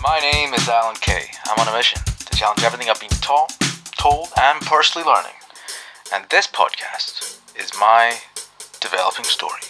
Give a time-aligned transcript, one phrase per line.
[0.00, 1.24] My name is Alan Kay.
[1.46, 3.52] I'm on a mission to challenge everything I've been taught,
[3.98, 5.32] told, and personally learning.
[6.14, 8.16] And this podcast is my
[8.80, 9.60] developing story.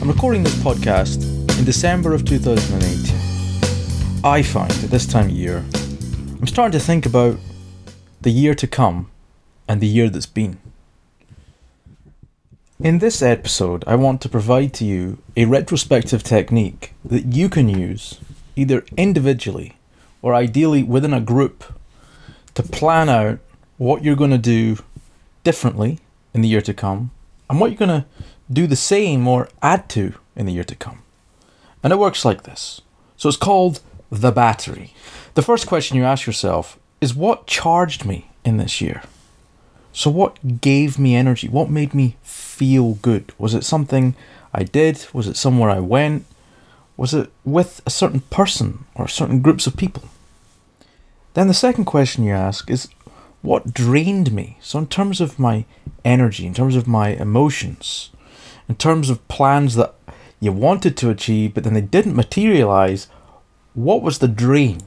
[0.00, 1.20] I'm recording this podcast
[1.58, 3.13] in December of 2018.
[4.24, 7.36] I find at this time of year, I'm starting to think about
[8.22, 9.10] the year to come
[9.68, 10.56] and the year that's been.
[12.80, 17.68] In this episode, I want to provide to you a retrospective technique that you can
[17.68, 18.18] use
[18.56, 19.76] either individually
[20.22, 21.62] or ideally within a group
[22.54, 23.40] to plan out
[23.76, 24.78] what you're going to do
[25.42, 25.98] differently
[26.32, 27.10] in the year to come
[27.50, 28.06] and what you're going to
[28.50, 31.02] do the same or add to in the year to come.
[31.82, 32.80] And it works like this.
[33.18, 34.94] So it's called the battery.
[35.34, 39.02] The first question you ask yourself is what charged me in this year?
[39.92, 41.48] So, what gave me energy?
[41.48, 43.32] What made me feel good?
[43.38, 44.16] Was it something
[44.52, 45.06] I did?
[45.12, 46.26] Was it somewhere I went?
[46.96, 50.04] Was it with a certain person or certain groups of people?
[51.34, 52.88] Then the second question you ask is
[53.42, 54.58] what drained me?
[54.60, 55.64] So, in terms of my
[56.04, 58.10] energy, in terms of my emotions,
[58.68, 59.94] in terms of plans that
[60.40, 63.06] you wanted to achieve but then they didn't materialize,
[63.74, 64.80] what was the drain?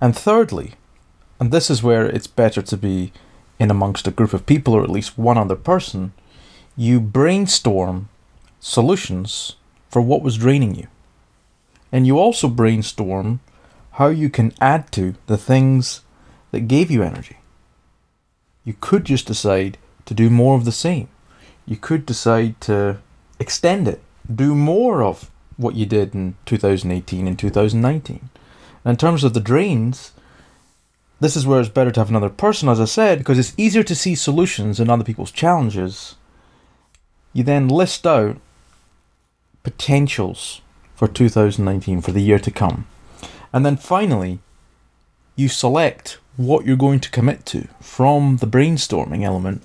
[0.00, 0.74] And thirdly,
[1.38, 3.12] and this is where it's better to be
[3.58, 6.12] in amongst a group of people or at least one other person,
[6.76, 8.08] you brainstorm
[8.60, 9.56] solutions
[9.88, 10.86] for what was draining you.
[11.90, 13.40] And you also brainstorm
[13.92, 16.02] how you can add to the things
[16.52, 17.38] that gave you energy.
[18.64, 21.08] You could just decide to do more of the same.
[21.66, 22.98] You could decide to
[23.38, 24.00] extend it,
[24.32, 25.29] do more of
[25.60, 28.30] what you did in 2018 and 2019.
[28.84, 30.12] And in terms of the drains,
[31.20, 33.82] this is where it's better to have another person, as I said, because it's easier
[33.82, 36.16] to see solutions in other people's challenges.
[37.34, 38.38] You then list out
[39.62, 40.62] potentials
[40.94, 42.86] for 2019, for the year to come.
[43.52, 44.38] And then finally,
[45.36, 49.62] you select what you're going to commit to from the brainstorming element,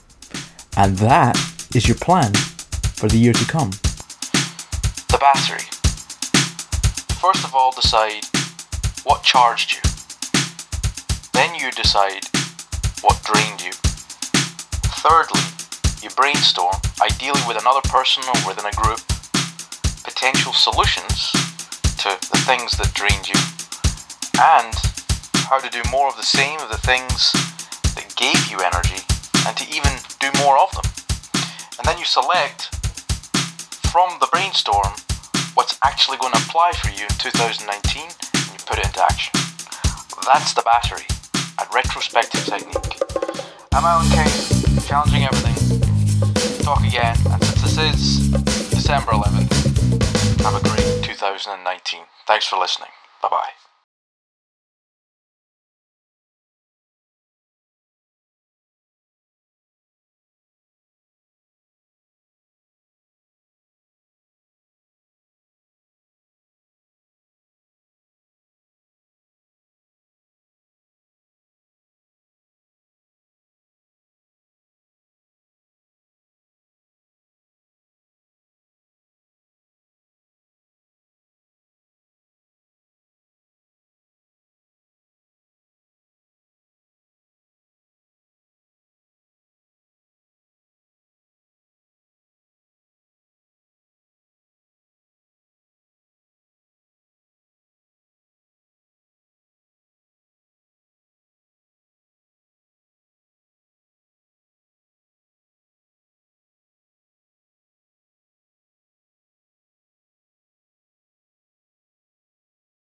[0.76, 1.38] and that
[1.74, 3.72] is your plan for the year to come.
[3.72, 5.75] The battery.
[7.26, 8.24] First of all, decide
[9.04, 9.82] what charged you.
[11.34, 12.22] Then you decide
[13.02, 13.72] what drained you.
[15.02, 15.42] Thirdly,
[16.04, 19.02] you brainstorm, ideally with another person or within a group,
[20.06, 21.32] potential solutions
[22.06, 23.42] to the things that drained you
[24.38, 24.76] and
[25.50, 27.34] how to do more of the same of the things
[27.98, 29.02] that gave you energy
[29.50, 30.86] and to even do more of them.
[31.80, 32.70] And then you select
[33.90, 34.94] from the brainstorm
[35.86, 39.32] actually going to apply for you in 2019 and you put it into action.
[40.26, 41.06] That's the battery
[41.60, 42.98] at Retrospective Technique.
[43.72, 45.54] I'm Alan Kane, challenging everything.
[46.64, 48.32] Talk again, and since this is
[48.72, 52.02] December 11th, have a great 2019.
[52.26, 52.90] Thanks for listening.
[53.22, 53.75] Bye bye.